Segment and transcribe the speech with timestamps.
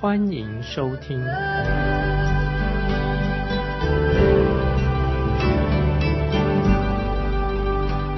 [0.00, 1.20] 欢迎收听。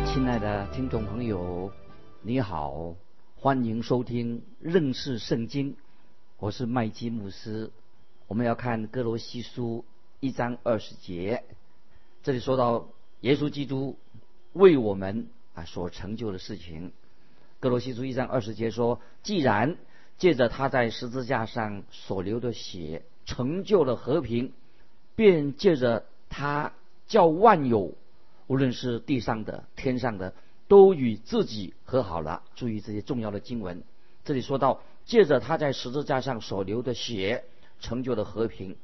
[0.06, 1.72] 亲爱的听众朋友，
[2.20, 2.94] 你好，
[3.34, 5.74] 欢迎收听认识圣经，
[6.38, 7.72] 我是麦基牧师。
[8.28, 9.84] 我们要看哥罗西书
[10.20, 11.42] 一章二十节，
[12.22, 12.86] 这里说到。
[13.22, 13.98] 耶稣基督
[14.52, 16.92] 为我们啊所成就的事情，
[17.58, 19.76] 哥罗西书一章二十节说：既然
[20.22, 24.52] 借着他在十字架上所流的血成就了和平，
[25.16, 26.74] 便借着他
[27.08, 27.92] 叫万有，
[28.46, 30.32] 无论是地上的、天上的，
[30.68, 32.44] 都与自己和好了。
[32.54, 33.82] 注意这些重要的经文，
[34.24, 37.42] 这里说到借着他在十字架上所流的血
[37.80, 38.76] 成就了和平，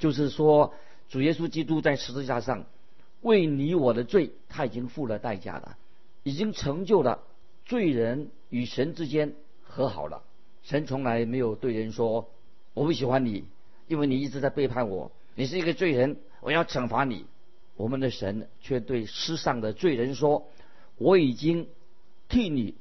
[0.00, 0.74] 就是说
[1.08, 2.64] 主耶稣基督在十字架上。
[3.20, 5.76] 为你我的罪，他已经付了代价了，
[6.24, 7.22] 已经成就了
[7.64, 10.24] 罪人与神之间和好了。
[10.62, 12.30] 神从来没有对人说
[12.74, 13.44] 我不喜欢你，
[13.88, 17.26] 因为你一直在背叛我，你是一个罪人，我要惩罚你。
[17.76, 20.46] 我们的神却对世上的罪人说：
[20.98, 21.66] 我已经
[22.28, 22.74] 替你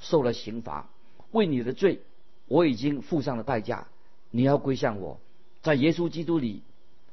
[0.00, 0.90] 受了刑罚，
[1.32, 2.00] 为你的罪
[2.46, 3.88] 我已经付上了代价，
[4.30, 5.18] 你要归向我，
[5.62, 6.62] 在耶稣基督里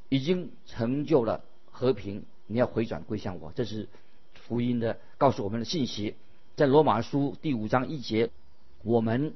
[0.10, 2.26] 已经成就了和平。
[2.48, 3.88] 你要回转归向我，这是
[4.34, 6.16] 福音的告诉我们的信息。
[6.58, 8.30] 在罗马书第五章一节，
[8.84, 9.34] 我们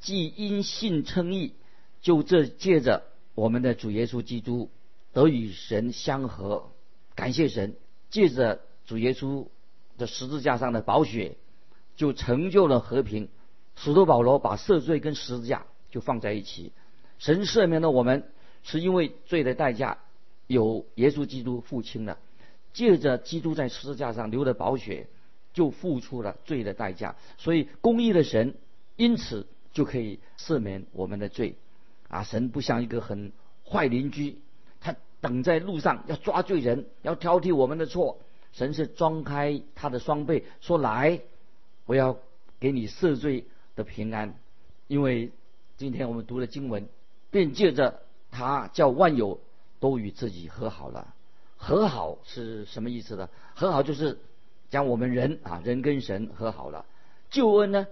[0.00, 1.54] 既因信称义，
[2.00, 3.04] 就这借着
[3.34, 4.70] 我们的主耶稣基督
[5.12, 6.70] 得与神相合。
[7.14, 7.76] 感谢神，
[8.10, 9.46] 借着主耶稣
[9.96, 11.36] 的十字架上的宝血，
[11.96, 13.28] 就成就了和平。
[13.74, 16.72] 使徒保罗把赦罪跟十字架就放在一起。
[17.18, 18.30] 神赦免了我们，
[18.62, 19.98] 是因为罪的代价
[20.46, 22.18] 有耶稣基督付清了。
[22.72, 25.08] 借着基督在十字架上流的宝血，
[25.52, 28.54] 就付出了罪的代价，所以公义的神
[28.94, 29.46] 因此
[29.78, 31.54] 就可以赦免我们的罪。
[32.08, 33.30] 啊，神不像一个很
[33.64, 34.38] 坏邻居，
[34.80, 38.18] 他等在路上要抓罪人，要挑剔我们的错。
[38.52, 41.20] 神是张开他的双臂说：“来，
[41.86, 42.18] 我要
[42.58, 43.44] 给你赦罪
[43.76, 44.34] 的平安。”
[44.88, 45.30] 因为
[45.76, 46.88] 今天我们读了经文，
[47.30, 48.00] 便借着
[48.32, 49.38] 他叫万有
[49.78, 51.14] 都与自己和好了。
[51.56, 53.28] 和好是什么意思呢？
[53.54, 54.18] 和好就是
[54.70, 56.84] 将我们人啊，人跟神和好了。
[57.30, 57.86] 救恩呢，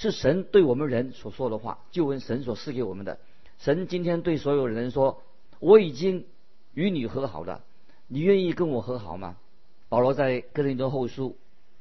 [0.00, 1.80] 是神对我们人所说的话。
[1.90, 3.18] 就问，神所赐给我们的。
[3.58, 5.20] 神今天对所有人说
[5.60, 6.24] ：“我已经
[6.72, 7.62] 与你和好了，
[8.08, 9.36] 你愿意跟我和好吗？”
[9.90, 11.36] 保罗在哥林多后书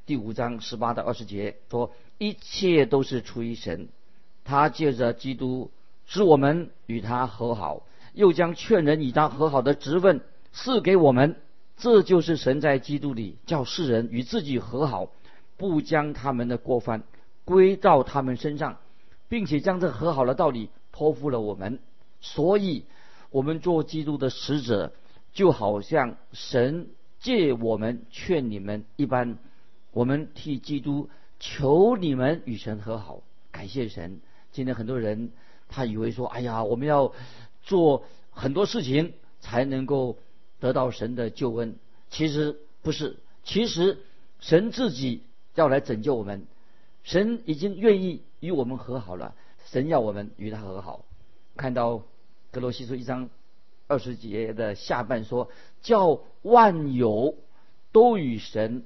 [0.05, 3.87] 第五章十八到二十节说：“一切都是出于神，
[4.43, 5.71] 他借着基督
[6.05, 10.19] 使我们与他和好，又将劝人与他和好的职分。”
[10.51, 11.37] 赐给我们，
[11.77, 15.09] 这就是神在基督里叫世人与自己和好，
[15.55, 17.03] 不将他们的过犯
[17.49, 18.77] 归到他们身上，
[19.27, 21.79] 并且将这和好的道理托付了我们。
[22.21, 22.85] 所以，
[23.31, 24.93] 我们做基督的使者，
[25.33, 26.87] 就好像神
[27.19, 29.37] 借我们劝你们一般，
[29.91, 33.21] 我们替基督求你们与神和好。
[33.51, 34.21] 感谢神！
[34.51, 35.31] 今天很多人
[35.67, 37.11] 他以为说：“哎呀，我们要
[37.63, 40.17] 做很多事情才能够。”
[40.61, 41.77] 得到神的救恩，
[42.09, 43.97] 其实不是，其实
[44.41, 45.23] 神自己
[45.55, 46.47] 要来拯救我们，
[47.03, 51.05] 神已经愿意与我们和好了，神要我们与他和好。
[51.55, 52.03] 看到
[52.51, 53.29] 格罗西书一章
[53.87, 55.49] 二十节的下半说，
[55.81, 57.35] 叫万有
[57.91, 58.85] 都与神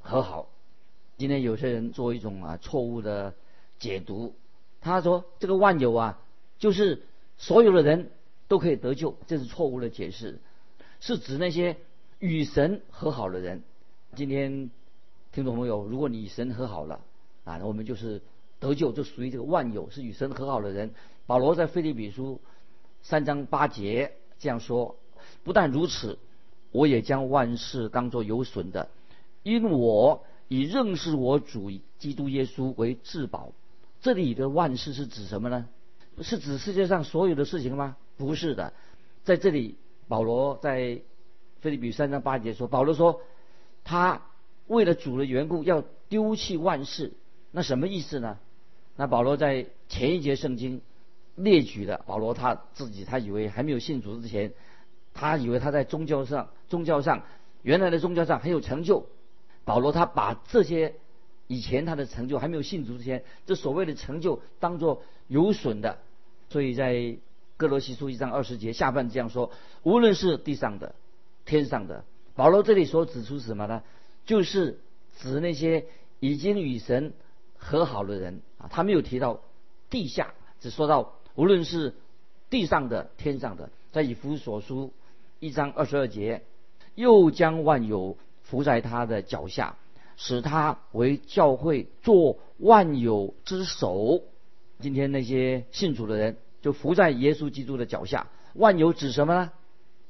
[0.00, 0.48] 和好。
[1.16, 3.34] 今天有些人做一种啊错误的
[3.78, 4.34] 解读，
[4.80, 6.18] 他说这个万有啊，
[6.58, 7.02] 就是
[7.38, 8.10] 所有的人
[8.48, 10.40] 都可以得救，这是错误的解释。
[11.00, 11.76] 是指那些
[12.18, 13.62] 与神和好的人。
[14.14, 14.70] 今天
[15.32, 17.00] 听众朋友，如果你与神和好了
[17.44, 18.22] 啊，我们就是
[18.58, 20.92] 得救，就属于这个万有，是与神和好的人。
[21.26, 22.40] 保罗在腓立比书
[23.02, 24.96] 三章八节这样说：
[25.44, 26.18] 不但如此，
[26.70, 28.88] 我也将万事当作有损的，
[29.42, 33.52] 因我以认识我主基督耶稣为至宝。
[34.00, 35.68] 这里的万事是指什么呢？
[36.20, 37.96] 是指世界上所有的事情吗？
[38.16, 38.72] 不是的，
[39.24, 39.76] 在这里。
[40.08, 40.80] 保罗在
[41.60, 43.22] 《菲利比三章八节》说：“保罗说，
[43.82, 44.20] 他
[44.66, 47.14] 为了主的缘故要丢弃万事，
[47.52, 48.38] 那什么意思呢？
[48.96, 50.80] 那保罗在前一节圣经
[51.36, 54.52] 列举的保罗他自己，他以为还没有信主之前，
[55.14, 57.22] 他以为他在宗教上宗教上
[57.62, 59.06] 原来的宗教上很有成就。
[59.64, 60.94] 保罗他把这些
[61.46, 65.98] 以前他的成就还没有信主之前，这所谓的成就当做有损的，
[66.48, 67.16] 所以在
[67.56, 69.52] 哥罗西书一章二十节下半这样说：
[69.82, 70.94] 无论是地上的、
[71.44, 73.82] 天上的，保罗这里所指出什么呢？
[74.26, 74.80] 就是
[75.18, 75.86] 指那些
[76.18, 77.12] 已经与神
[77.62, 79.40] 和好的人啊，他没有提到
[79.88, 81.94] 地下，只说到无论是
[82.50, 84.92] 地上的、天上的，在以弗所书
[85.38, 86.42] 一章二十二节，
[86.96, 88.18] 又将万有。
[88.44, 89.76] 伏在他的脚下，
[90.18, 94.20] 使他为教会做万有之首。
[94.78, 98.26] 今天那些信主的人就伏在耶稣基督的脚下。
[98.52, 99.52] 万有指什么呢？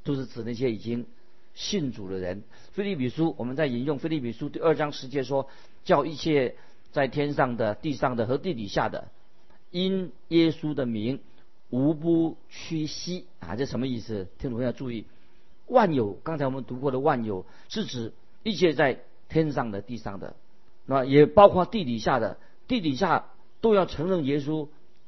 [0.02, 1.06] 就是指那些已经
[1.54, 2.42] 信主的人。
[2.72, 5.48] 菲利比书，我们在引用菲利比书第二章十节说
[5.84, 6.56] ：“叫一切
[6.92, 9.08] 在天上的、地上的和地底下的，
[9.70, 11.18] 因耶稣的名，
[11.70, 14.28] 无不屈膝。”啊，这什么意思？
[14.38, 15.06] 听众朋友要注意，
[15.66, 18.12] 万有，刚才我们读过的万有是指。
[18.44, 18.98] 一切在
[19.28, 20.34] 天上的、地上的，
[20.84, 23.26] 那也包括地底下的，地底下
[23.60, 24.66] 都要承认耶稣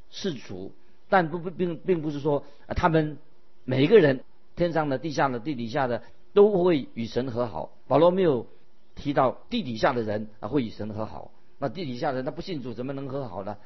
[0.08, 0.70] 是主，
[1.08, 3.19] 但不不并并不是说他们
[3.64, 4.22] 每一个人
[4.54, 7.72] 天上的、地下的、地底下的都会与神和好。
[7.88, 8.46] 保罗没有
[8.94, 11.32] 提到地底下的人啊会与神和好，
[11.64, 13.56] 那地底下的人他不信主怎么能和好呢？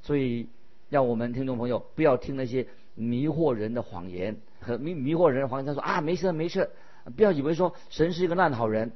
[0.00, 0.46] 所以
[0.88, 5.66] 让我们听众朋友不要听那些迷惑人的谎言和迷迷惑人的谎言。
[5.66, 6.70] 他说啊没事没事，
[7.16, 8.92] 不要以为说神是一个烂好人。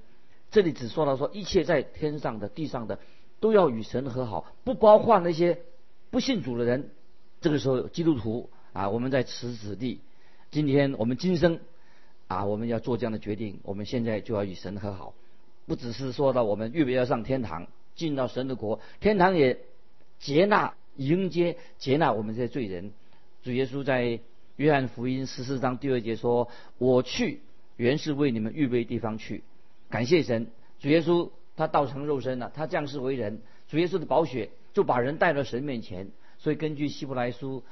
[0.52, 3.00] 这里只说到说一切在天上的、地上的，
[3.40, 5.58] 都要与神和好，不包括那些
[6.10, 6.90] 不信主的人。
[7.40, 10.00] 这个时候，基督徒啊，我们在此此地，
[10.52, 11.58] 今天我们今生
[12.28, 15.14] 啊，我们要做这样的决定，我们现在就要与神和好，
[15.66, 19.60] 不只是说到我们预备要上天堂，进到神的国，天堂也
[20.18, 22.92] 接纳、迎接、接纳我们这些罪人。
[23.42, 24.20] 主耶稣在
[24.56, 26.48] 约翰福音十四章第二节说
[26.78, 27.40] ：“我去，
[27.76, 29.42] 原是为你们预备地方去。”
[29.90, 30.46] 感谢神，
[30.80, 36.08] 主耶稣他道成肉身了，他降世为人，主耶稣的宝血就把人带到神面前。
[36.38, 37.62] 所以根据希伯来书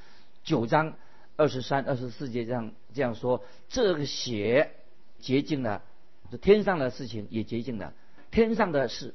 [0.44, 0.94] 九章
[1.37, 4.70] 二十三、二十四节这样这样说，这个血
[5.19, 5.82] 洁净了，
[6.31, 7.94] 这天上的事情也洁净了，
[8.31, 9.14] 天上的事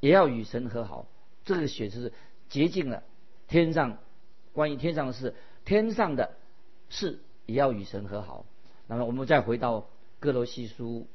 [0.00, 1.06] 也要与神和好。
[1.44, 2.12] 这个血是
[2.48, 3.02] 洁净了
[3.48, 3.98] 天上
[4.52, 6.36] 关于天上的事，天上的
[6.88, 8.46] 事也要与神和好。
[8.86, 9.86] 那么我们再回到
[10.20, 11.06] 哥罗西书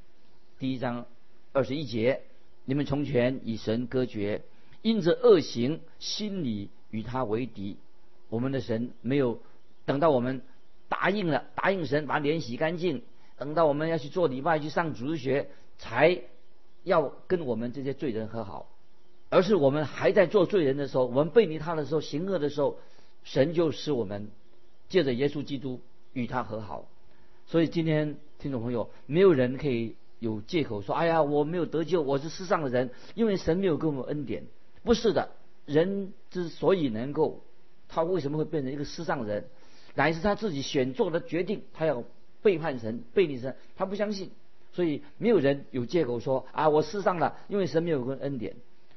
[0.58, 1.06] 第一章。
[1.52, 2.22] 二十一节，
[2.66, 4.44] 你们从前与神隔绝，
[4.84, 7.78] 因着恶行，心里与他为敌。
[8.30, 9.42] 我们的神没有
[9.86, 10.44] 等到我们
[10.88, 13.02] 答应了，答应神把脸洗干净，
[13.36, 15.50] 等到我们要去做礼拜、去上主日学，
[15.80, 16.22] 才
[16.84, 18.70] 要跟我们这些罪人和好。
[19.30, 22.78] 而是我们还在做罪人的时候，我们背离他的时候，行恶的时候，
[23.24, 24.30] 神就使我们
[24.88, 25.82] 借着耶稣基督
[26.14, 26.88] 与他和好。
[27.46, 29.96] 所以今天听众朋友，没有人可以。
[30.22, 34.44] 有借口说：“哎呀，我没有得救，我是世上的人，因为神没有给我们恩典。”
[34.84, 35.30] 不是的，
[35.66, 37.42] 人之所以能够，
[37.88, 39.46] 他为什么会变成一个世上人，
[39.96, 42.04] 乃是他自己选做的决定，他要
[42.42, 44.32] 背叛神、背离神，他不相信，
[44.80, 48.56] 所以没有人有借口说：“啊，我失上了，因为神没有给恩典。”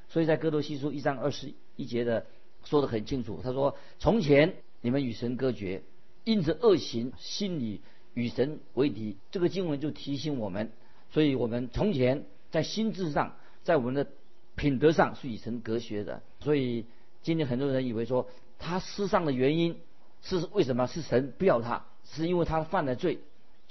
[0.08, 2.24] 所以在哥多西书一章二十一节的
[2.62, 5.82] 说的很清楚，他说：“从前你们与神隔绝，
[6.22, 7.80] 因着恶行，心里
[8.14, 10.70] 与神为敌。”这个经文就提醒我们。
[11.10, 14.06] 所以我们从前在心智上，在我们的
[14.54, 16.22] 品德上是与神隔绝的。
[16.38, 16.86] 所以
[17.24, 18.28] 今天很多人以为说
[18.60, 19.80] 他失丧的原因
[20.22, 20.86] 是为什么？
[20.86, 23.18] 是神不要他，是因为他犯了罪。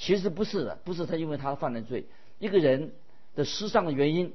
[0.01, 2.05] 其实不是的，不是他因为他犯了罪。
[2.39, 2.91] 一个人
[3.35, 4.33] 的失丧的原因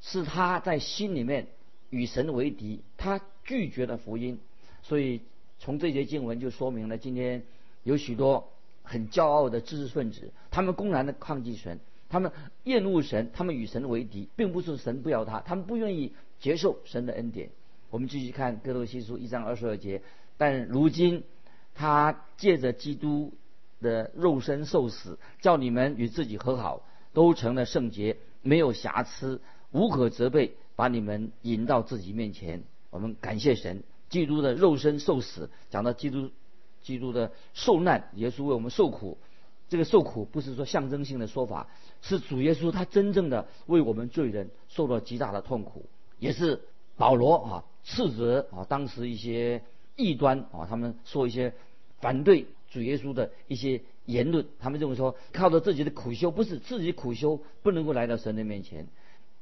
[0.00, 1.48] 是他在心里面
[1.90, 4.38] 与神为敌，他拒绝了福音。
[4.84, 5.22] 所以
[5.58, 7.42] 从这节经文就说明了，今天
[7.82, 8.52] 有许多
[8.84, 11.80] 很骄傲的知识分子，他们公然的抗拒神。
[12.08, 12.30] 他们
[12.62, 17.50] 厌恶神，他们与神为敌，并不是神不要他，他们不愿意接受神的恩典。
[17.90, 20.00] 我们继续看哥罗西书一章二十二节，
[20.36, 21.24] 但如今
[21.74, 23.32] 他借着基督
[23.80, 26.82] 的肉身受死，叫你们与自己和好，
[27.12, 32.62] 都成了圣洁，没有瑕疵，无可责备，把你们引到自己面前。
[32.90, 36.30] 我们感谢神，基督的肉身受死，讲到基督，
[36.82, 39.18] 基督的受难，耶稣为我们受苦。
[39.68, 41.68] 这个受苦不是说象征性的说法，
[42.00, 45.84] 是主耶稣他真正的为我们罪人受了极大的痛苦，
[46.18, 46.62] 也是
[46.96, 49.62] 保罗啊斥责啊当时一些
[49.94, 51.52] 异端啊，他们说一些
[52.00, 58.88] 反对主耶稣的一些言论，他们认为说靠着自己的苦修不是自己苦修不能够来到神的面前。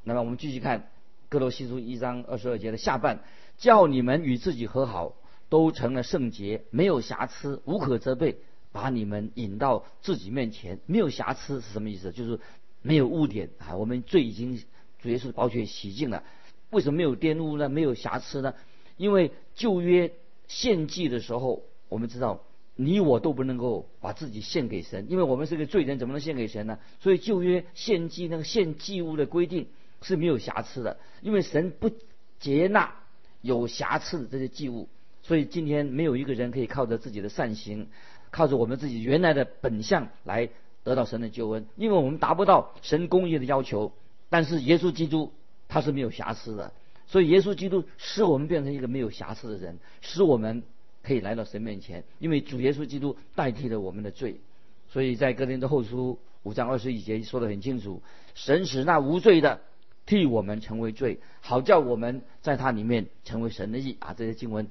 [0.04, 0.90] 那么我们继续看
[1.28, 3.25] 哥罗西书一章二十二节的下半，
[3.59, 5.16] 叫你们与自己和好，
[5.49, 8.38] 都成了圣洁，没有瑕疵，无可责备，
[8.71, 10.78] 把你们引到自己面前。
[10.87, 12.12] 没有瑕疵是什么意思？
[12.12, 12.38] 就是
[12.83, 13.75] 没有污点啊！
[13.76, 14.62] 我们罪已经
[15.00, 16.23] 主耶稣宝血洗净了。
[16.71, 17.68] 为什么没有玷污呢？
[17.68, 18.54] 没有瑕疵呢？
[18.97, 20.12] 因为旧约
[20.47, 22.45] 献祭的时候，我们知道
[22.76, 26.78] 你我都不能够把自己献给神，因为我们是个罪人，怎么能献给神呢？
[27.00, 29.68] 所以旧约献祭那个献祭物的规定
[30.02, 31.90] 是没有瑕疵的，因为神不
[32.38, 32.95] 接纳
[33.40, 34.88] 有瑕疵的这些祭物。
[35.23, 37.88] 所以今天没有一个人可以靠着自己的善行，
[38.30, 40.50] 靠着我们自己原来的本相来
[40.85, 43.92] 得到神的救恩，因为我们达不到神公义的要求。
[44.28, 45.33] 但是耶稣基督
[45.66, 46.73] 他是没有瑕疵的，
[47.06, 50.62] 所以耶稣基督使我们变成一个没有瑕疵的人，使我们
[51.06, 54.40] 可以来到神面前，因为主耶稣基督代替了我们的罪。
[54.88, 58.02] 所以在哥林多后书五章二十一节说得很清楚，
[58.34, 59.60] 神使那无罪的
[60.04, 64.14] 替我们成为罪，好叫我们在他里面成为神的义啊！
[64.16, 64.66] 这些经文。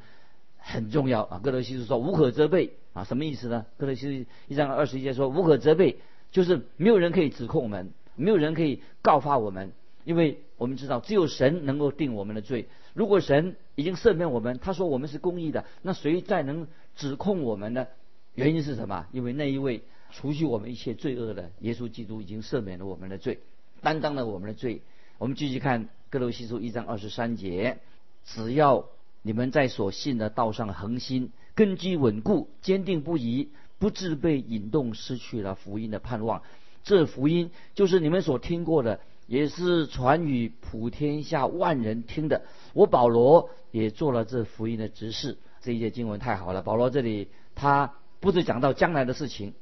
[0.68, 1.40] 很重要啊！
[1.44, 3.68] 哥德西书说无可责备啊，什么意思呢？
[3.78, 6.00] 哥德西书一章二十一节说无可责备，
[6.32, 9.74] 就是没有人可以指控我们，没有人可以告发我们，
[10.06, 12.68] 因为我们知道只有神能够定我们的罪。
[12.94, 17.88] 如果神已经赦免我们，他说我们是公义的，那谁再能指控我们呢？
[18.34, 19.08] 原因是什么？
[19.12, 23.40] 因为那一位除去我们一切罪恶的耶稣基督已经赦免了我们的罪，
[23.82, 24.82] 担当了我们的罪。
[25.18, 27.80] 我们继续看哥罗西书一章二十三节，
[28.26, 28.86] 只要。
[29.28, 36.44] 你们在所信的道上恒心，根基稳固，坚定不移，不致被引动，失去了福音的盼望。
[36.84, 42.44] 这福音就是你们所听过的，也是传与普天下万人听的。
[42.74, 45.38] 我保罗也做了这福音的执事。
[45.62, 46.62] 这一节经文太好了。
[46.62, 49.54] 保罗这里他不是讲到将来的事情，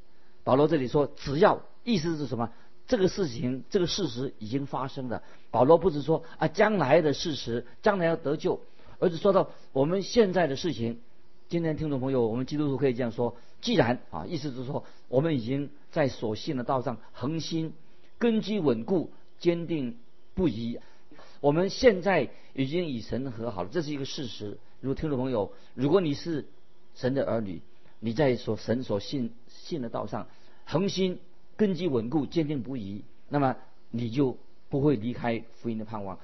[0.44, 2.50] 保罗这里说只要意思是什么？
[2.86, 5.24] 这个事情这个事实已经发生了。
[5.52, 8.60] 保罗不是说啊将来的事实，将来要得救。
[9.00, 11.00] 而是说到我们现在的事情，
[11.48, 17.74] 今天听众朋友，我们基督徒可以这样说：既然啊，意思是说我们已经在所信的道上恒心，
[18.18, 19.12] 根基稳固，
[19.44, 19.98] 坚定
[20.36, 20.80] 不移。
[21.42, 24.58] 我们现在已经与神和好了，这是一个事实。
[24.80, 26.46] 如果听众朋友，如果你是
[26.96, 27.62] 神的儿女，
[28.00, 30.28] 你在所神所信信的道上
[30.64, 31.20] 恒心，
[31.58, 33.58] 根基稳固，坚定不移，那么
[33.92, 34.38] 你就
[34.70, 36.20] 不会离开福音的盼望。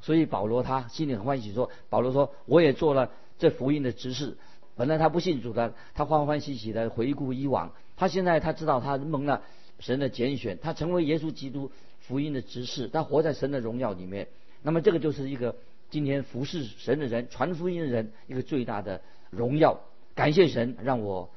[0.00, 4.38] 所以保罗他心里很欢喜，说保罗说我也做了这福音的执事。
[4.76, 7.72] 本来他不信主的，他欢欢喜喜的回顾以往。
[7.96, 9.42] 他现在他知道他蒙了
[9.80, 14.28] 神的拣选，他成为耶稣基督福音的执事，他活在神的荣耀里面。
[14.62, 15.56] 那么这个就是一个
[15.90, 19.80] 今天服侍神的人、传福音的人一个最大的荣耀。
[20.14, 21.30] 感谢神让我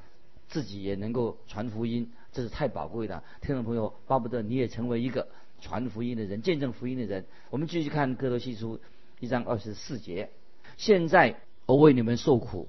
[0.48, 3.22] 自己也能够传福音，这是太宝贵的。
[3.40, 5.26] 听众朋友，巴不得你也成为一个。
[5.58, 8.78] 传福音的人，见证福音的人，我们继续看哥罗西书
[9.20, 10.28] 一章二十四节。
[10.76, 12.68] 现在我为你们受苦，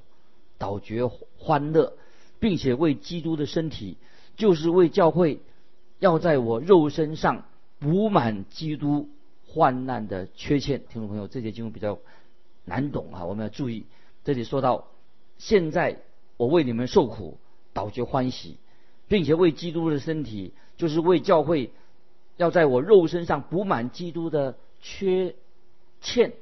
[0.57, 1.97] 倒觉欢乐，
[2.39, 3.97] 并且为基督的身体，
[4.37, 5.41] 就是为教会，
[5.99, 7.43] 要在我肉身上
[7.79, 9.09] 补满基督
[9.47, 10.83] 患难的缺欠。
[10.89, 11.99] 听众朋友，这节经文比较
[12.65, 13.85] 难懂啊，我们要注意。
[14.23, 14.87] 这里说到，
[15.37, 15.99] 现在
[16.37, 17.37] 我为你们受苦，
[17.73, 18.57] 倒觉欢喜，
[19.07, 21.71] 并且为基督的身体，就是为教会。
[22.35, 25.33] 要在我肉身上补满基督的缺
[26.01, 26.33] 欠，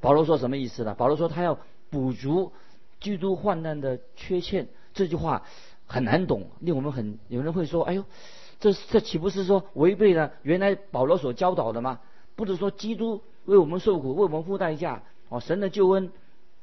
[0.00, 0.96] 保罗说什么意思呢？
[0.96, 2.50] 保罗说他要补足
[2.98, 4.66] 基督患难的缺欠。
[4.92, 5.44] 这句话
[5.86, 8.04] 很难懂，令我们很有人会说：“哎呦，
[8.60, 12.00] 这这岂不是说违背了原来保罗所教导的吗？
[12.34, 16.10] 不是说基督为我们受苦，为我们付代价，哦，神的救恩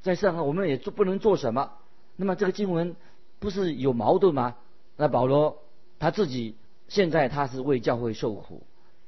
[0.02, 1.72] 在上，我们也做不能做什么？
[2.16, 2.96] 那么这个经文
[3.40, 4.56] 不是有矛盾吗？
[4.98, 5.58] 那保罗
[6.00, 6.56] 他自己
[6.88, 8.64] 现在他是为教会受苦。”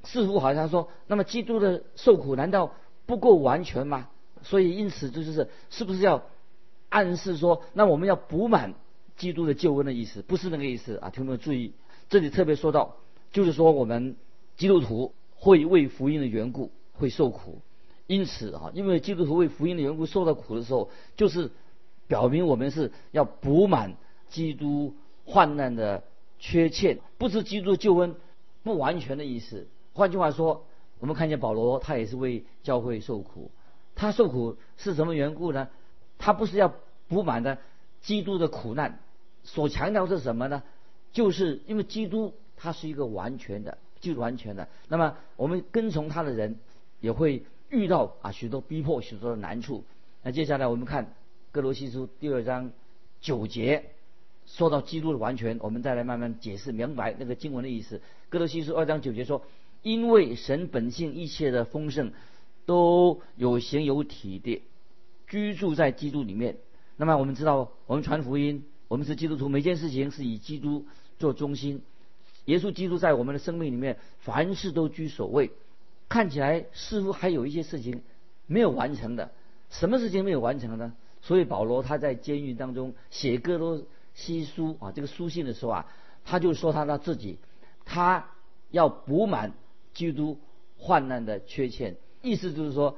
[0.06, 2.72] 似乎好像说，那么基督的受苦难道
[3.08, 4.08] 不够完全吗？
[4.44, 6.22] 所以因此这就是是不是要
[6.90, 8.76] 暗示说，那我们要补满
[9.18, 10.22] 基督的救恩的意思？
[10.22, 11.10] 不是那个意思啊！
[11.10, 11.74] 听众们注意，
[12.10, 12.96] 这里特别说到，
[13.32, 14.16] 就是说我们
[14.58, 17.62] 基督徒会为福音的缘故会受苦，
[18.08, 21.52] 因此啊，因为基督徒为福音的缘故受到苦的时候，就是
[22.08, 23.96] 表明我们是要补满
[24.30, 24.96] 基督
[25.26, 26.04] 患难的
[26.40, 28.16] 缺欠，不是基督救恩
[28.64, 29.68] 不完全的意思。
[29.94, 30.66] 换句话说，
[31.00, 33.52] 我们看见保罗，他也是为教会受苦。
[33.96, 35.70] 他受苦是什么缘故呢？
[36.18, 36.74] 他不是要
[37.08, 37.58] 补满的
[38.02, 39.00] 基督的苦难，
[39.44, 40.64] 所强调是什么呢？
[41.16, 44.68] 就是因为基督他是一个完全的，就是完全的。
[44.90, 46.60] 那么我们跟从他的人
[47.00, 49.84] 也会遇到啊许多逼迫、许多的难处。
[50.22, 51.16] 那接下来我们看
[51.52, 52.72] 哥罗西书第二章
[53.22, 53.86] 九节，
[54.46, 58.02] 说到基督的完全，我们再来慢慢解释明白那个经文的意思。
[58.30, 59.42] 哥罗西书二章九节说。
[59.86, 62.12] 因为神本性一切的丰盛，
[62.66, 64.64] 都有形有体的
[65.28, 66.58] 居住在基督里面，
[66.98, 70.88] 那么我们知道，我们传福音，我们是基督徒，每件事情是以基督
[71.20, 71.82] 做中心。
[72.46, 75.52] 耶稣基督在我们的生命里面，凡事都居首位。
[76.08, 78.04] 看起来似乎还有一些事情
[78.46, 79.32] 没有完成的，
[79.72, 80.94] 什么事情没有完成呢？
[81.22, 83.82] 所以保罗他在监狱当中写哥罗
[84.14, 85.88] 西书啊这个书信的时候啊，
[86.24, 87.40] 他就说他他自己，
[87.84, 88.30] 他
[88.70, 89.54] 要补满
[89.96, 90.38] 基督
[90.78, 92.96] 患难的缺欠，意思就是说，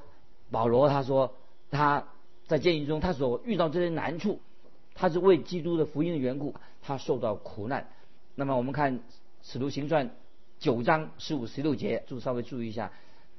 [0.52, 1.34] 保罗他说
[1.72, 2.06] 他
[2.48, 4.42] 在监狱中他所遇到这些难处，
[4.94, 7.88] 他是为基督的福音的缘故，他受到苦难。
[8.40, 9.00] 那么我们看
[9.42, 10.12] 使徒行传
[10.60, 12.94] 九章十五十六节，注稍微注意一下，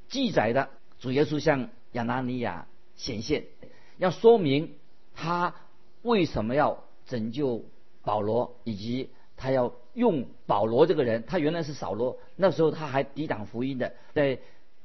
[0.09, 3.45] 记载的主耶稣向亚拿尼亚显现，
[3.99, 4.75] 要说明
[5.15, 5.55] 他
[6.03, 7.65] 为什么要拯救
[8.03, 14.41] 保罗，以及他要用保罗这个人，他原来是扫罗，那时候他还抵挡福音的，在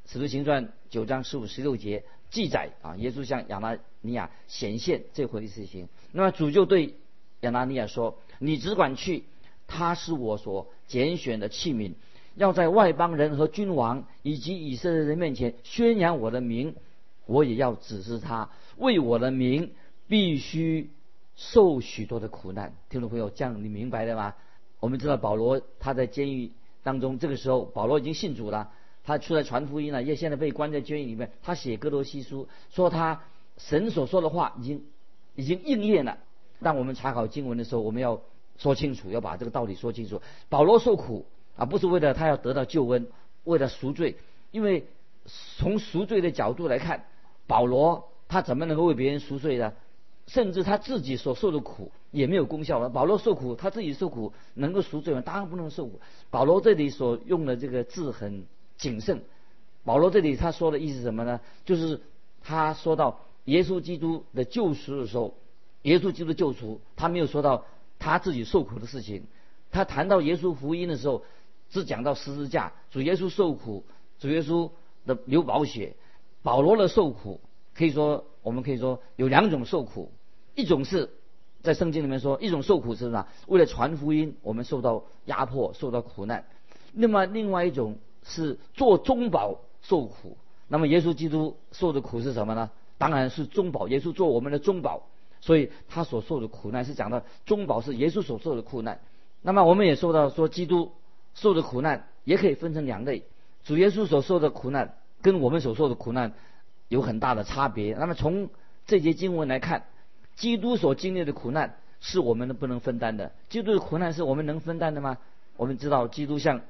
[0.05, 6.93] 使徒行传九章十五十六节记载啊，耶稣向亚拿尼亚显现这回事情，那么主就对
[7.39, 9.23] 亚拿尼亚说：“你只管去，
[9.67, 11.93] 他是我所拣选的器皿。”
[12.35, 16.75] 要在外邦人和君王以及以色列人面前宣扬我的名，
[17.27, 19.71] 我也要指示他为我的名
[20.07, 20.89] 必须
[21.35, 22.73] 受许多的苦难。
[22.89, 24.33] 听众朋友，这样你明白了吗？
[24.79, 26.49] 我们知道保罗他在监狱
[26.81, 28.71] 当中，这个时候保罗已经信主了，
[29.03, 31.31] 他出来传福音了，也现在被关在监狱里面。
[31.43, 33.21] 他写哥罗西书，说他
[33.57, 34.83] 神所说的话已经
[35.35, 36.17] 已经应验了。
[36.63, 38.19] 当我们查考经文的时候，我们要
[38.57, 40.21] 说清楚，要把这个道理说清楚。
[40.49, 41.25] 保罗受苦。
[41.55, 43.05] 啊，不是为了他要得到救恩，
[43.43, 44.17] 为了赎罪，
[44.49, 44.87] 因为
[45.59, 47.05] 从赎罪的角度来看，
[47.45, 49.71] 保罗他怎么能够为别人赎罪呢？
[50.25, 52.89] 甚至他自己所受的苦也没有功效了。
[52.89, 55.21] 保罗受苦，他自己受苦能够赎罪吗？
[55.21, 55.99] 当然不能受苦。
[56.31, 58.45] 保罗这里所用的这个字很
[58.75, 59.21] 谨慎。
[59.83, 61.39] 保罗这里他说的意思是什么呢？
[61.65, 62.01] 就是
[62.41, 65.35] 他说到耶稣基督的救赎的时候，
[65.83, 67.65] 耶稣基督救赎，他没有说到
[68.03, 69.23] 他自己受苦的事情。
[69.71, 71.23] 他谈到耶稣福音的时候。
[71.69, 73.83] 只讲到十字架，主耶稣受苦，
[74.19, 74.69] 主耶稣
[75.07, 75.95] 的流宝血，
[76.43, 77.41] 保罗的受苦，
[77.73, 80.11] 可以说我们可以说有两种受苦，
[80.53, 81.09] 一种是
[81.63, 83.25] 在圣经里面说，一种受苦是什么？
[83.47, 86.45] 为了传福音，我们受到压迫，受到苦难。
[86.91, 90.37] 那么另外一种是做中保受苦。
[90.67, 92.69] 那么耶稣基督受的苦是什么呢？
[92.99, 95.07] 当然是中保，耶稣做我们的中保，
[95.43, 98.99] 所以他所受的苦难是讲到中保是耶稣所受的苦难。
[99.41, 100.91] 那么我们也说到说基督。
[101.35, 103.23] 受的苦难也可以分成两类，
[103.63, 106.33] 主耶稣所受的苦难跟我们所受的苦难
[106.89, 107.95] 有很大的差别。
[107.95, 108.51] 那么从
[108.85, 109.85] 这节经文来看，
[110.35, 113.31] 基督所经历的苦难是我们的不能分担的。
[113.49, 115.17] 基督的苦难是我们能分担的吗？
[115.57, 116.61] 我们知道基督像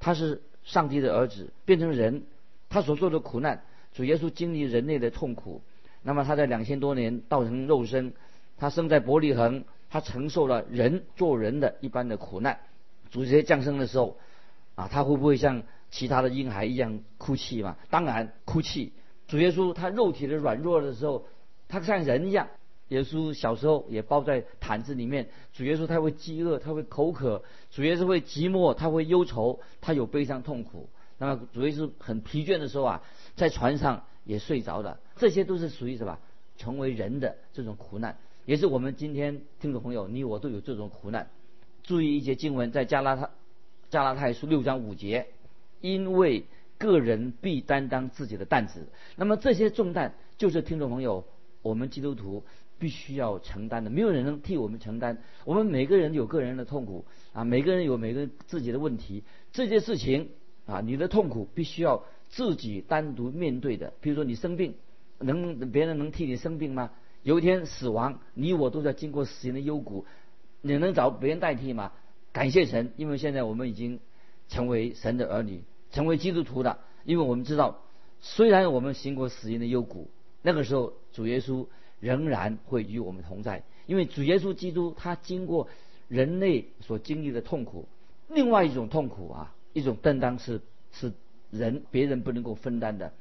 [0.00, 2.24] 他是上帝的儿子，变成人，
[2.68, 3.62] 他所受的苦难，
[3.94, 5.62] 主耶稣经历人类的痛苦。
[6.02, 8.12] 那么他在两千多年道成肉身，
[8.56, 12.60] 他生在伯利恒，他承受了人做人的一般的苦难。
[13.10, 14.16] 主耶稣降生的时候，
[14.74, 17.76] 啊，他会不会像其他的婴孩一样哭泣嘛？
[17.90, 18.92] 当然哭泣。
[19.28, 21.26] 主耶稣他肉体的软弱的时候，
[21.68, 22.48] 他像人一样。
[22.88, 25.28] 耶稣小时候也包在毯子里面。
[25.52, 27.44] 主耶稣他会饥饿，他会口渴。
[27.70, 30.88] 主耶稣会寂寞，他会忧愁，他有悲伤痛苦。
[31.18, 33.02] 那么主耶稣很疲倦的时候啊，
[33.36, 34.98] 在船上也睡着了。
[35.20, 36.18] 这些都是属于什么？
[36.56, 41.30] 成为人的这种苦难，也是我们今天听众朋友你我都有这种苦难。
[41.82, 43.30] 注意一节经文，在加拉太
[43.88, 45.28] 加拉太书六章五节，
[45.80, 46.44] 因为
[46.76, 48.88] 个人必担当自己的担子。
[49.16, 51.24] 那么这些重担，就是听众朋友，
[51.62, 52.44] 我们基督徒
[52.78, 55.16] 必须要承担的，没有人能替我们承担。
[55.46, 60.28] 我们每个人有个人的痛苦啊，每个人有每个人自己的问题，这些事情
[60.66, 63.94] 啊，你的痛苦必须要自己单独面对的。
[64.02, 64.74] 比如说你生病，
[65.20, 66.90] 能别人能替你生病吗？
[67.22, 70.06] 有一天死亡，你我都在经过死人的幽谷。
[70.62, 71.92] 你能找别人代替吗？
[72.32, 74.00] 感谢神，因为现在我们已经
[74.48, 76.78] 成为神的儿女，成为基督徒了。
[77.04, 77.82] 因为我们知道，
[78.20, 80.10] 虽然我们行过死荫的幽谷，
[80.42, 81.66] 那个时候主耶稣
[81.98, 83.62] 仍然会与我们同在。
[83.86, 85.68] 因为主耶稣基督他经过
[86.08, 87.88] 人类所经历的痛苦，
[88.28, 90.60] 另外一种痛苦啊，一种担当是
[90.92, 91.12] 是
[91.50, 93.12] 人别人不能够分担的。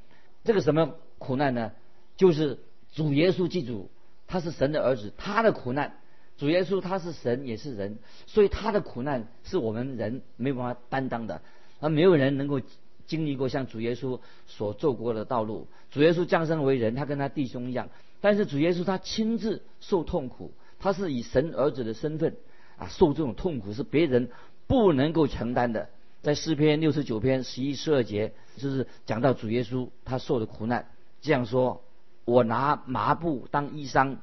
[0.43, 1.71] 这个什么苦难呢？
[2.19, 2.59] 就是
[2.91, 3.89] 主耶稣基督，
[4.27, 5.95] 他是神的儿子，他的苦难。
[6.37, 11.41] 主耶稣他是神也是人，所以他的苦难是我们人没办法担当的。
[11.79, 12.59] 而没有人能够
[13.07, 15.69] 经历过像主耶稣所走过的道路。
[15.91, 17.87] 主耶稣降生为人，他跟他弟兄一样，
[18.19, 22.35] 但是主耶稣他亲自受痛苦，他是以神儿子的身份
[22.77, 24.29] 啊受这种痛苦是别人
[24.67, 25.87] 不能够承担的。
[26.21, 30.89] 在诗篇六十九篇十一十二节，就是讲到主耶稣他受的苦难，
[31.21, 31.81] 这样说：
[32.29, 34.17] 我拿麻布当衣裳。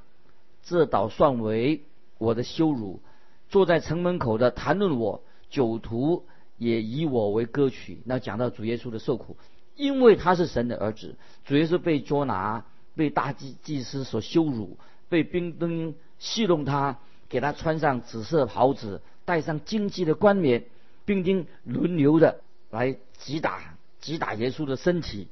[0.63, 1.83] 这倒算为
[2.19, 3.01] 我的羞辱。
[3.49, 6.27] 坐在城门口的谈论我，酒徒
[6.59, 8.03] 也以我为歌曲。
[8.05, 9.37] 那讲到主耶稣的受苦，
[9.77, 11.15] 因为他是神的儿子，
[11.45, 12.65] 主耶稣被捉拿，
[12.97, 14.77] 被大祭祭司所羞辱，
[15.09, 20.65] 被兵丁戏弄他，给他穿上紫色袍子，戴上荆棘的冠冕，
[21.05, 22.41] 兵丁轮流的
[22.71, 25.29] 来击打击打耶稣的身体，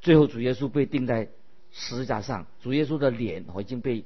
[0.00, 1.28] 最后主耶稣被钉在
[1.70, 4.04] 十字架上，主耶稣的脸已经被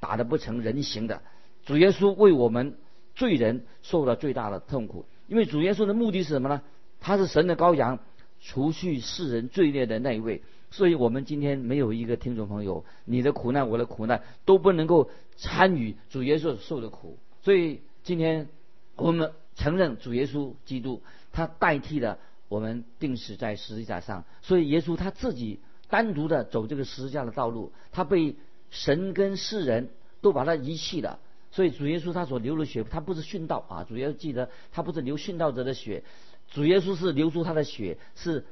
[0.00, 1.22] 打得不成人形的，
[1.64, 2.76] 主耶稣为我们。
[3.16, 6.62] 罪人受了最大的痛苦，因为主耶稣的目的是什么呢？
[6.98, 8.00] 他是神的羔羊，
[8.40, 10.42] 除去世人罪孽的那一位。
[10.72, 17.16] 所以我们今天没有一个听众朋友，你的苦难，我的苦难都不能够参与主耶稣受的苦。
[17.40, 18.48] 所以今天
[18.96, 21.00] 我们承认主耶稣基督，
[21.30, 24.24] 他代替了我们定死在十字架上。
[24.42, 28.36] 所以耶稣他自己单独的走这个十字架的道路，他被
[28.70, 31.20] 神跟世人都把他遗弃了。
[31.50, 33.84] 所以主耶稣他所流的血，他不是殉道啊！
[33.84, 36.02] 主要记得，他不是流殉道者的血，
[36.50, 38.44] 主耶稣是流出他的血，是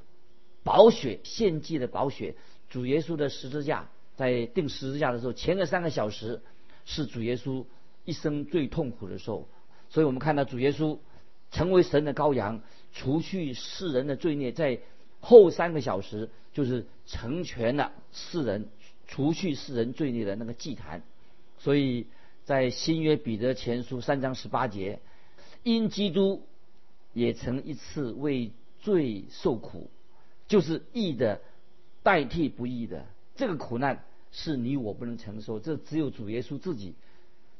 [0.63, 2.37] 宝血献祭的宝血。
[2.69, 6.41] 主耶稣的十字架，在钉十字架的时候，前个三个小时
[6.85, 7.65] 是主耶稣
[8.05, 9.49] 一生最痛苦的时候。
[9.89, 10.99] 所以我们看到主耶稣
[11.51, 14.79] 成为神的羔羊，除去世人的罪孽，在
[15.23, 18.69] 后三个小时就是成全了世人，
[19.07, 21.03] 除去世人罪孽的那个祭坛。
[21.59, 22.07] 所以。
[22.45, 24.99] 在新约彼得前书三章十八节，
[25.63, 26.43] 因基督
[27.13, 29.89] 也曾一次为罪受苦，
[30.49, 31.41] 就是义的
[32.03, 33.07] 代替不义的。
[33.37, 36.95] 这个苦难是你我不能承受，这只有主耶稣自己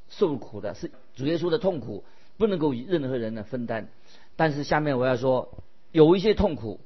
[0.09, 2.03] 受苦的，是主耶稣的痛苦，
[2.37, 3.89] 不能够与任何人来分担。
[4.35, 6.81] 但是下面我要说，有一些痛苦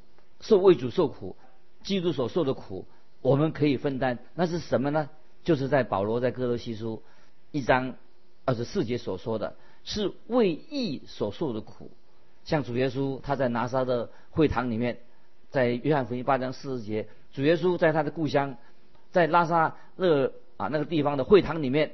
[0.47, 1.37] 受为主受苦，
[1.83, 2.87] 基督所受的苦，
[3.21, 4.19] 我们可以分担。
[4.35, 5.11] 那是什么呢？
[5.43, 7.03] 就是在保罗在哥罗西书。
[7.53, 7.95] 一章
[8.45, 11.91] 二十四节所说的是为义所受的苦，
[12.45, 14.99] 像主耶稣他在拿撒的会堂里面，
[15.51, 18.57] 在约翰福音八章四十节，主耶稣在他的故乡，
[19.11, 21.93] 在拉萨勒啊那个地方的会堂里面，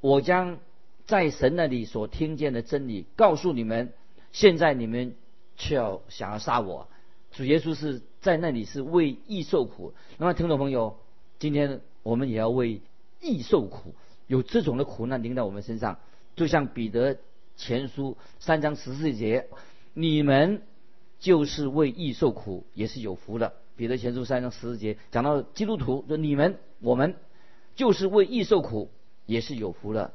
[0.00, 0.58] 我将
[1.04, 3.92] 在神那里所听见的真理告诉你们，
[4.32, 5.14] 现在你们
[5.56, 6.88] 却要想要杀我。
[7.32, 10.98] 主耶稣是在那里是为义受苦，那么听众朋友，
[11.38, 12.82] 今天我们也要为
[13.20, 13.94] 义受苦。
[14.26, 15.98] 有这种的苦难临到我们身上，
[16.36, 17.18] 就像彼得
[17.56, 19.48] 前书三章十四节，
[19.94, 20.62] 你们
[21.18, 23.54] 就是为义受苦，也是有福的。
[23.76, 27.16] 彼得前书三章十四节讲到基督徒，说你们我们
[27.74, 28.90] 就是为义受苦，
[29.24, 30.12] 也是有福的。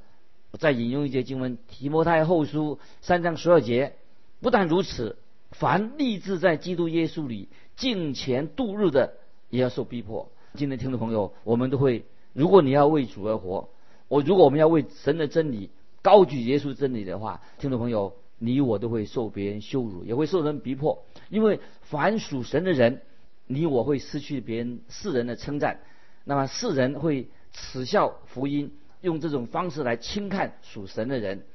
[0.60, 3.96] 再引用一节经文，提摩太后书三章十二节，
[4.40, 5.18] 不但如此，
[5.52, 9.14] 凡立志在基督耶稣里敬虔度日的，
[9.50, 10.30] 也要受逼迫。
[10.56, 13.70] 今天听众朋友，我们都会，如果你要为主而活。
[14.10, 15.70] 我如果我们要为神的真理
[16.02, 21.04] 高举耶稣真理的话，听众朋友，你我都会受别人羞辱，也会受人逼迫。
[21.30, 23.02] 因为凡属神的人，
[23.48, 25.82] 你我会失去别人世人的称赞。
[26.24, 31.46] 那么世人会耻笑福音，用这种方式来轻看属神的人。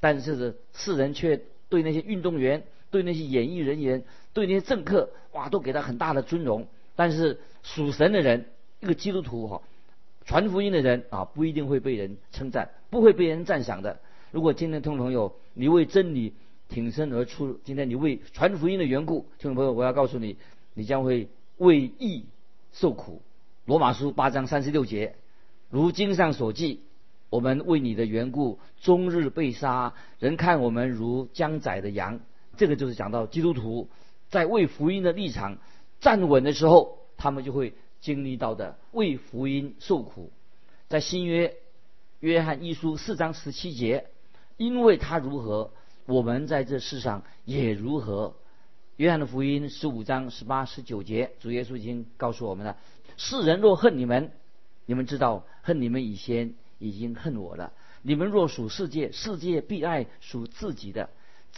[0.00, 6.66] 但是世人却对那些运动员、对那些演艺人员、对那些政客，哇，都给他很大的尊荣。
[6.96, 8.46] 但是属神的人，
[8.80, 9.62] 一个基督徒哈。
[10.24, 13.98] 传福音的人啊，不一定会被人称赞，不会被人赞赏的。
[14.30, 16.34] 如果今天听众朋友你为真理
[16.68, 20.36] 挺身而出，今天你为传福音的缘故，听众朋友，我要告诉你，
[20.74, 22.26] 你将会为义
[22.72, 23.22] 受苦。
[23.64, 25.14] 罗马书八章三十六节，
[25.70, 26.82] 如经上所记，
[27.30, 32.20] 我们为你的缘故，终日被杀，人看我们如将宰的羊。
[32.58, 33.88] 这个就是讲到基督徒
[34.28, 35.56] 在为福音的立场
[36.00, 37.72] 站稳的时候，他们就会。
[38.00, 40.30] 经历到的为福音受苦，
[40.88, 41.56] 在新约
[42.20, 44.06] 约翰一书四章十七节，
[44.56, 45.72] 因为他如何，
[46.06, 48.36] 我们在这世上也如何。
[48.98, 52.76] 约翰的福音十五章十八十九节，主耶稣已经告诉我们了：
[53.16, 54.30] 世人若恨你们，
[54.86, 57.72] 你们知道恨你们以前已经恨我了。
[58.02, 61.08] 你们若属世界，世界必爱属自己的；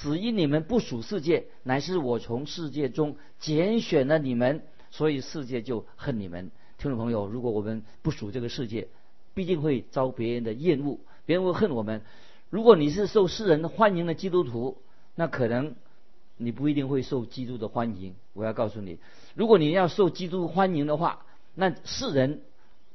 [0.02, 4.62] 只因你们不属世界，乃是我从世界中拣选了你们。
[4.90, 8.88] 所以世界就恨你们，听众朋友，如果我们不属这个世界，
[9.34, 12.00] 必定会遭别人的厌恶，别人会恨我们。
[12.48, 14.78] 如果你是受世人欢迎的基督徒，
[15.14, 15.76] 那可能
[16.38, 18.14] 你不一定会受基督的欢迎。
[18.32, 18.98] 我要告诉你，
[19.34, 22.40] 如果你要受基督欢迎的话，那世人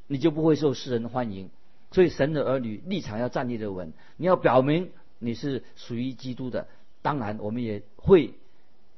[0.07, 1.51] 你就不会受世人的欢迎。
[1.91, 4.89] 所以神的儿女立场要站立的稳，你要表明
[5.19, 6.67] 你是属于基督的。
[7.05, 8.33] 当然，我们也会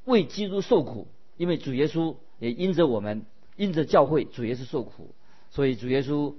[0.05, 2.15] 为基督受苦，因为主耶稣。
[2.39, 5.09] 也因着我们，因着教会，主耶稣受苦，
[5.49, 6.35] 所以主耶稣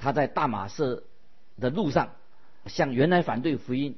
[0.00, 1.04] 他在大马士
[1.60, 2.10] 的路上，
[2.66, 3.94] 向原来反对福音，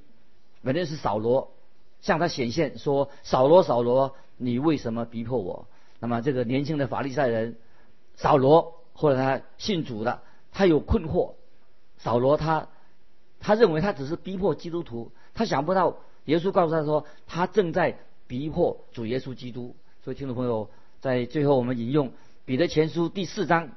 [0.63, 1.51] 本来是扫罗，
[2.03, 5.67] 向他显现说：“扫罗，扫罗，你为什么逼迫我？”
[5.99, 7.57] 那么这个年轻的法利赛人
[8.17, 10.21] 扫罗，后来他信主的，
[10.53, 11.37] 他有困惑。
[11.97, 12.69] 扫罗他
[13.41, 15.97] 他认为他只是逼迫基督徒，他想不到
[16.31, 19.75] 耶稣告诉他说他正在逼迫主耶稣基督。
[20.05, 22.13] 所以听众朋友，在最后我们引用
[22.45, 23.71] 彼得前书第四章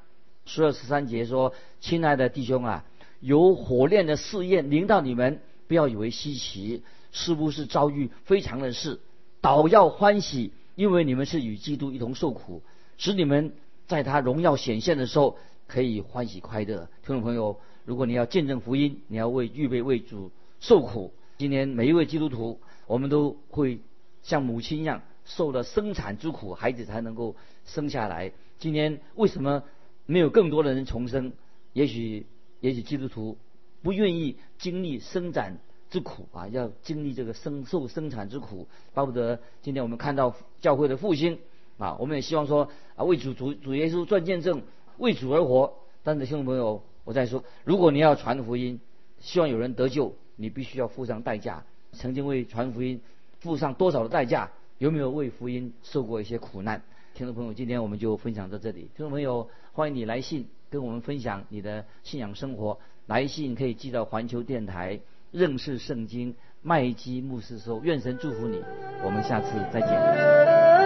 [0.46, 2.86] 十二十三节说：“亲爱的弟兄啊，
[3.20, 9.00] 有火炼的试验临到你们，不要以为稀奇，是不是遭遇非常的事，
[9.42, 12.64] 倒要欢喜。”因为你们是与基督一同受苦，
[12.98, 13.54] 使你们
[13.86, 15.38] 在他荣耀显现的时候
[15.68, 16.88] 可以欢喜快乐。
[17.06, 21.14] 听众朋友，如果你要见证福音，你要为预备为主受苦。
[21.38, 23.80] 今天每一位基督徒，我们都会
[24.22, 28.32] 像母亲一样受了生产之苦，孩子才能够生下来。
[28.60, 29.64] 今天为什么
[30.06, 31.34] 没有更多的人重生？
[31.74, 32.26] 也许，
[32.60, 33.38] 也许基督徒
[33.82, 35.60] 不愿意经历生产。
[35.90, 41.38] 之苦啊，要经历这个生受生产之苦，巴不得今天我们看到教会的复兴
[41.78, 44.64] 啊，我们也希望说啊，为主主主耶稣赚见证，
[44.98, 45.76] 为主而活。
[46.02, 48.80] 但是，听众朋友，我再说，如果你要传福音，
[49.20, 51.64] 希望有人得救，你必须要付上代价。
[51.92, 53.02] 曾经为传福音
[53.40, 54.50] 付上多少的代价？
[54.80, 56.82] 有没有为福音受过一些苦难？
[57.14, 58.90] 听众朋友，今天我们就分享到这里。
[58.96, 65.00] 听众朋友，欢迎你来信跟我们分享你的信仰生活，来信可以寄到环球电台。
[65.32, 68.62] 认识圣经，麦基牧师说：“愿神祝福你，
[69.04, 70.83] 我们下次再见。”